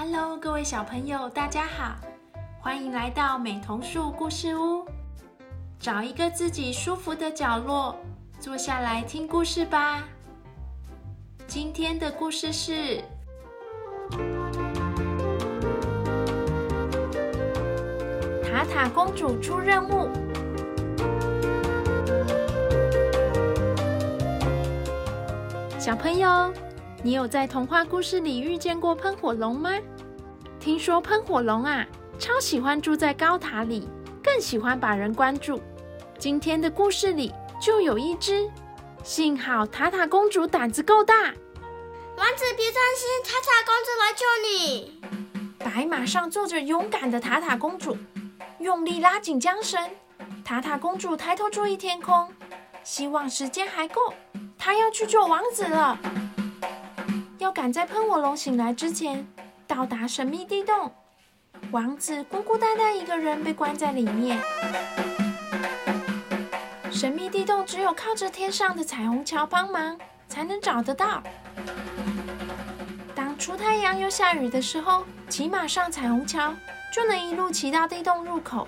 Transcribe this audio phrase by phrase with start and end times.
[0.00, 1.96] Hello，各位小朋友，大家好，
[2.60, 4.86] 欢迎来到美童树故事屋。
[5.80, 7.96] 找一个自己舒服的角落，
[8.38, 10.04] 坐下来听故事吧。
[11.48, 13.02] 今天的故事是
[18.44, 20.08] 塔塔公主出任务。
[25.76, 26.52] 小朋友，
[27.02, 29.72] 你有在童话故事里遇见过喷火龙吗？
[30.68, 31.86] 听说喷火龙啊，
[32.18, 33.88] 超喜欢住在高塔里，
[34.22, 35.62] 更喜欢把人关住。
[36.18, 38.46] 今天的故事里就有一只，
[39.02, 41.14] 幸好塔塔公主胆子够大。
[41.14, 45.00] 王子别担心，塔塔公主来救你。
[45.58, 47.96] 白马上坐着勇敢的塔塔公主，
[48.58, 49.82] 用力拉紧缰绳。
[50.44, 52.30] 塔塔公主抬头注意天空，
[52.84, 54.12] 希望时间还够。
[54.58, 55.98] 她要去救王子了，
[57.38, 59.26] 要赶在喷火龙醒来之前
[59.68, 60.90] 到达神秘地洞。
[61.70, 64.40] 王子孤孤单单一个人被关在里面。
[66.90, 69.96] 神秘地洞只有靠着天上的彩虹桥帮忙
[70.26, 71.22] 才能找得到。
[73.14, 76.54] 当出太阳又下雨的时候，骑马上彩虹桥
[76.92, 78.66] 就能一路骑到地洞入口。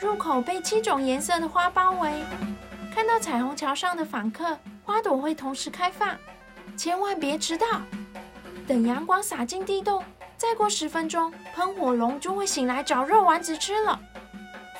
[0.00, 2.22] 入口被七种颜色的花包围，
[2.94, 4.58] 看到彩虹桥上的访客。
[4.84, 6.14] 花朵会同时开放，
[6.76, 7.66] 千万别迟到。
[8.66, 10.02] 等阳光洒进地洞，
[10.36, 14.00] 再过十分钟，喷火龙就会醒来找肉丸子吃了。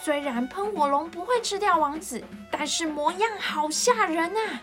[0.00, 4.62] 虽然喷火龙不会吃掉王子，但是模样好吓人啊！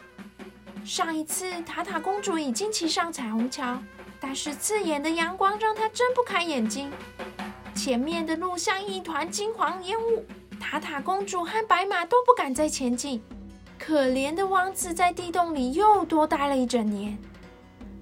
[0.83, 3.77] 上一次塔塔公主已经骑上彩虹桥，
[4.19, 6.91] 但是刺眼的阳光让她睁不开眼睛。
[7.75, 10.25] 前面的路像一团金黄烟雾，
[10.59, 13.21] 塔塔公主和白马都不敢再前进。
[13.79, 17.17] 可怜的王子在地洞里又多待了一整年。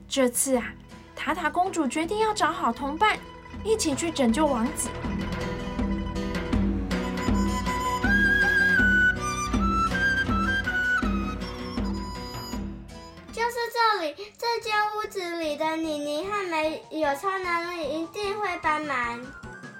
[0.07, 0.73] 这次啊，
[1.19, 3.19] 塔塔公主决定要找好同伴，
[3.65, 4.89] 一起去拯救王子。
[13.33, 19.21] 就是这里，这间屋子里的妮妮和梅有超能力，一定会帮忙。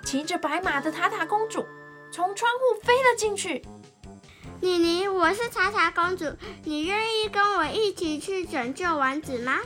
[0.04, 1.66] 骑着白马的塔塔公主
[2.12, 3.64] 从窗户飞了进去。
[4.60, 6.26] 妮妮，我是塔塔公主，
[6.66, 9.60] 你愿意跟我一起去拯救王子吗？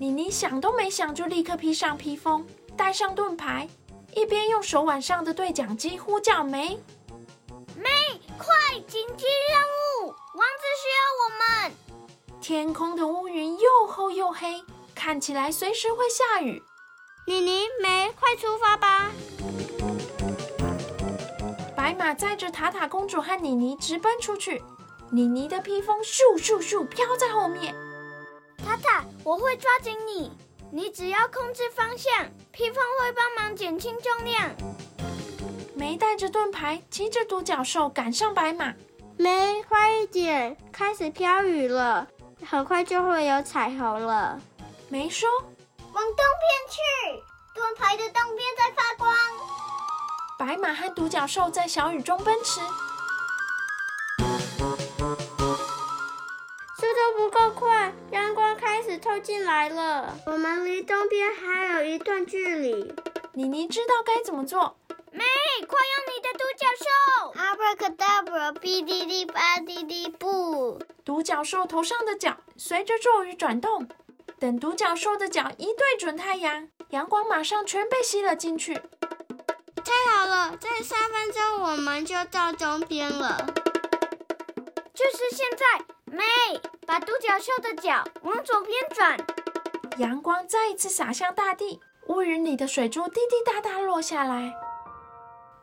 [0.00, 2.44] 妮妮想都没想，就立刻披上披风，
[2.76, 3.68] 带上盾牌，
[4.14, 6.78] 一边用手腕上的对讲机呼叫梅。
[7.76, 7.88] 梅，
[8.36, 8.54] 快，
[8.88, 11.28] 紧急任务，王子需要我
[11.68, 11.72] 们。
[12.40, 14.62] 天空的乌云又厚又黑，
[14.94, 16.62] 看起来随时会下雨。
[17.26, 19.12] 妮妮，梅，快出发吧！
[21.76, 24.62] 白马载着塔塔公主和妮妮直奔出去，
[25.10, 27.74] 妮妮的披风咻咻咻飘在后面。
[29.24, 30.30] 我会抓紧你，
[30.70, 32.12] 你只要控制方向，
[32.52, 34.50] 披风会帮忙减轻重量。
[35.74, 38.72] 梅带着盾牌，骑着独角兽赶上白马。
[39.16, 42.06] 梅，快一点，开始飘雨了，
[42.46, 44.38] 很快就会有彩虹了。
[44.88, 45.28] 梅说
[45.92, 47.22] ：“往东边去，
[47.54, 49.12] 盾牌的东边在发光。”
[50.38, 52.60] 白马和独角兽在小雨中奔驰，
[58.94, 60.16] 光开始透进来了。
[60.26, 62.94] 我们离东边还有一段距离。
[63.32, 64.76] 妮妮知道该怎么做。
[65.10, 65.24] 妹，
[65.66, 70.80] 快用你的独角兽！Abracadabra，哔哩哩吧哩哩布。
[71.04, 73.88] 独角兽头上的角随着咒语转动，
[74.38, 78.74] 等独角兽的角一对准太阳，阳光马上全被吸了进去。
[78.74, 83.46] 太好了，再三分钟我们就到东边了。
[84.94, 85.84] 就是现在，
[86.14, 86.22] 梅，
[86.86, 89.18] 把独角兽的脚往左边转。
[89.98, 94.54] 阳光再一次洒向大地，乌云里的水珠滴滴答答落下来。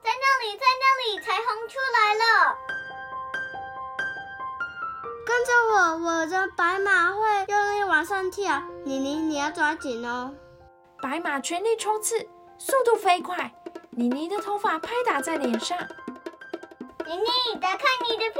[0.03, 2.57] 在那里，在那里，彩虹出来了。
[5.25, 8.61] 跟着我，我的白马会用力往上跳。
[8.83, 10.33] 妮妮，你要抓紧哦。
[11.01, 12.27] 白马全力冲刺，
[12.57, 13.53] 速度飞快。
[13.91, 15.77] 妮妮的头发拍打在脸上。
[17.05, 18.39] 妮妮，打开你的披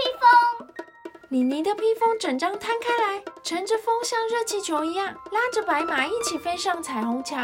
[1.31, 1.39] 风。
[1.39, 7.36] 妮妮的披风整张摊开来，乘着风像热气球一样，拉着白马一起飞上彩虹桥。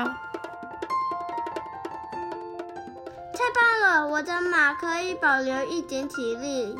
[3.33, 6.77] 太棒了，我的马可以保留一点体力。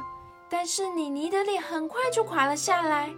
[0.50, 3.10] 但是妮妮的脸很快就垮了下来。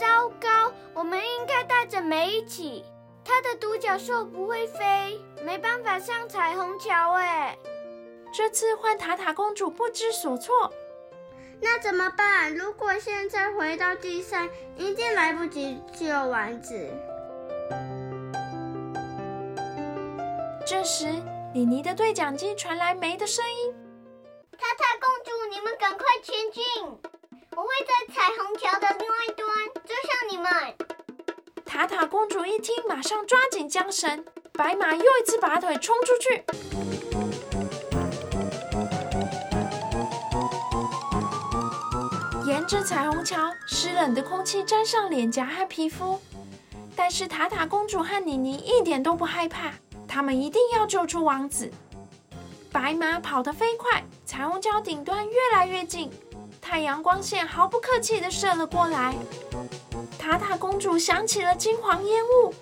[0.00, 2.84] 糟糕，我们应该带着梅一起。
[3.22, 7.56] 她的独角兽不会飞，没办法上彩虹桥哎。
[8.32, 10.70] 这次换塔塔公主不知所措，
[11.60, 12.54] 那怎么办？
[12.54, 16.88] 如果现在回到地上，一定来不及救丸子。
[20.66, 21.06] 这时，
[21.52, 23.74] 妮妮的对讲机传来梅的声音
[24.58, 26.62] ：“塔塔公主，你们赶快前进，
[27.56, 29.48] 我会在彩虹桥的另外一端
[29.86, 30.46] 追上你们。”
[31.64, 36.44] 塔塔公主一听，马上抓紧缰绳，白马又一次拔腿冲出去。
[42.66, 46.18] 这彩虹桥，湿冷的空气沾上脸颊和皮肤，
[46.96, 49.72] 但是塔塔公主和妮妮一点都不害怕，
[50.08, 51.70] 他们一定要救出王子。
[52.72, 56.10] 白马跑得飞快，彩虹桥顶端越来越近，
[56.60, 59.14] 太阳光线毫不客气地射了过来。
[60.18, 62.54] 塔塔公主想起了金黄烟雾，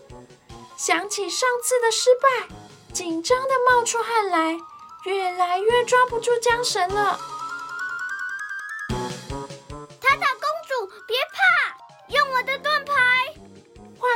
[0.76, 2.54] 想起上次的失败，
[2.92, 4.58] 紧张的冒出汗来，
[5.04, 7.18] 越来越抓不住缰绳了。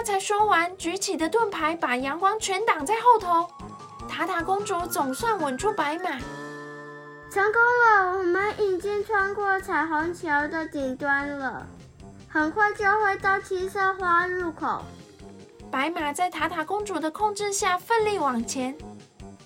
[0.06, 3.50] 才说完，举起的盾牌把阳光全挡在后头。
[4.08, 6.10] 塔塔公主总算稳住白马，
[7.28, 8.16] 成功了！
[8.16, 11.66] 我们已经穿过彩虹桥的顶端了，
[12.28, 14.80] 很快就会到七色花入口。
[15.72, 18.78] 白马在塔塔公主的控制下奋力往前，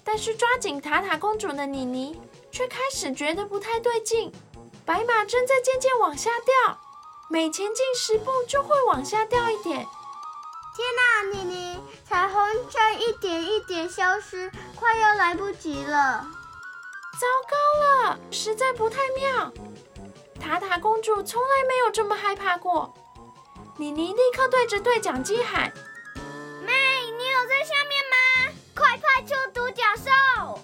[0.04, 2.20] 但是抓紧塔塔公主的妮妮
[2.50, 4.30] 却开始觉得不太对劲。
[4.84, 6.78] 白马正在渐渐往下掉，
[7.30, 9.86] 每前进十步就会往下掉一点。
[10.76, 12.40] 天哪，妮妮，彩虹
[12.70, 16.24] 在一点一点消失，快要来不及了！
[17.20, 19.52] 糟糕了，实在不太妙。
[20.40, 22.94] 塔塔公主从来没有这么害怕过。
[23.76, 25.72] 妮妮立刻对着对讲机喊
[26.64, 26.72] ：“妹，
[27.18, 28.52] 你有在下面吗？
[28.74, 30.60] 快派出独角兽！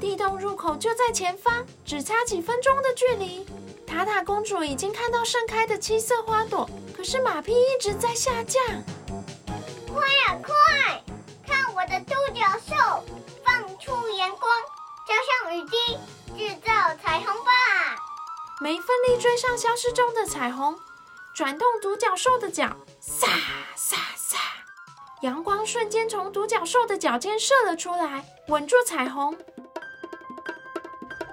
[0.00, 3.46] 地洞入口就在前方，只差几分钟的距离。”
[3.86, 6.68] 塔塔公主已经看到盛开的七色花朵，
[7.02, 8.62] 可是马匹一直在下降。
[9.92, 11.02] 快呀，快！
[11.44, 13.04] 看我的独角兽，
[13.44, 14.48] 放出阳光，
[15.04, 15.12] 浇
[15.42, 15.98] 上雨滴，
[16.38, 16.72] 制造
[17.02, 17.50] 彩虹吧！
[18.60, 20.78] 梅奋力追上消失中的彩虹，
[21.34, 22.68] 转动独角兽的脚，
[23.00, 23.26] 撒
[23.74, 24.38] 撒撒！
[25.22, 29.36] 阳光瞬间从独角兽的脚尖射了出来，稳住彩虹。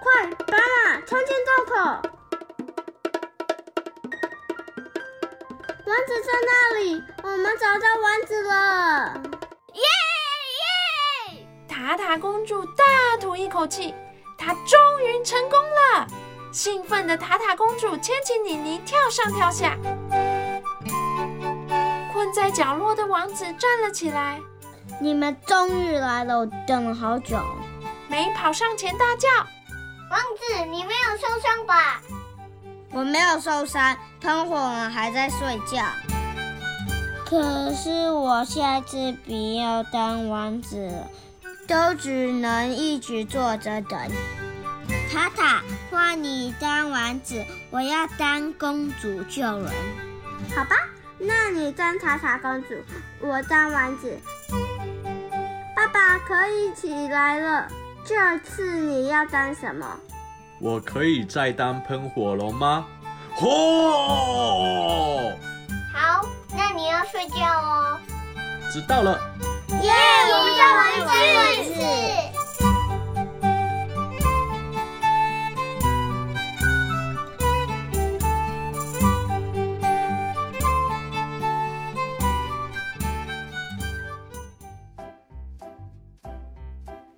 [0.01, 2.09] 快，白马冲进洞口！
[5.89, 9.19] 丸子在那里，我们找到丸子了！
[9.73, 9.81] 耶
[11.33, 11.47] 耶！
[11.67, 13.95] 塔塔公主大吐一口气，
[14.37, 16.05] 她终于成功了！
[16.51, 19.75] 兴奋的塔塔公主牵起妮妮，跳上跳下。
[22.13, 24.39] 困在角落的王子站了起来
[25.01, 27.35] ：“你们终于来了，我等了好久。”
[28.07, 29.27] 梅跑上前大叫
[30.11, 31.99] ：“王子，你没有受伤吧？”
[32.91, 35.83] 我没有受伤，喷火龙还在睡觉。
[37.25, 41.07] 可是我下次不要当王子了，
[41.67, 43.99] 都只能一直坐着等。
[45.11, 49.71] 塔塔，换你当王子，我要当公主救人。
[50.55, 50.75] 好吧，
[51.19, 52.69] 那你当塔塔公主，
[53.21, 54.17] 我当王子。
[55.75, 57.67] 爸爸可以起来了，
[58.03, 59.99] 这次你要当什么？
[60.61, 62.85] 我可以再当喷火龙吗？
[63.35, 65.31] 吼！
[65.93, 66.25] 好，
[66.55, 67.97] 那你要睡觉哦。
[68.71, 69.17] 知道了。
[69.81, 69.91] 耶！
[70.31, 70.63] 我们再
[71.33, 71.79] 玩一次。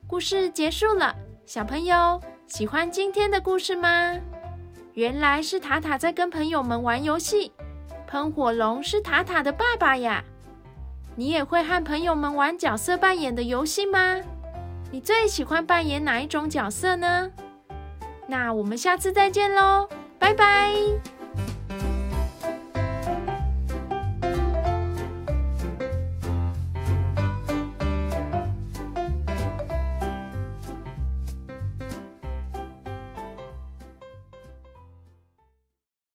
[0.07, 1.15] 故事结束了，
[1.47, 2.21] 小朋友。
[2.51, 4.19] 喜欢今天的故事吗？
[4.93, 7.53] 原来是塔塔在跟朋友们玩游戏，
[8.05, 10.21] 喷火龙是塔塔的爸爸呀。
[11.15, 14.19] 你也会和朋友们玩角色扮演的游戏吗？
[14.91, 17.31] 你最喜欢扮演哪一种角色呢？
[18.27, 19.87] 那我们下次再见喽，
[20.19, 20.75] 拜拜。